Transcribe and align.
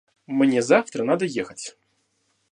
Мне 0.25 0.63
завтра 0.63 1.03
надо 1.03 1.25
ехать. 1.25 1.77